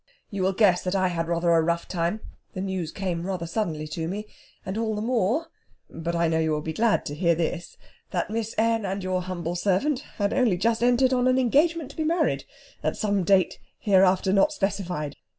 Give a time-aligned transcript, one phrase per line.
[0.31, 2.21] You will guess that I had rather a rough time
[2.55, 4.25] (the news came rather suddenly to me),
[4.65, 5.49] and all the more
[5.91, 7.77] (but I know you will be glad to hear this)
[8.09, 8.83] that Miss N.
[8.83, 12.45] and your humble servant had only just entered on an engagement to be married
[12.81, 15.17] at some date hereafter not specified.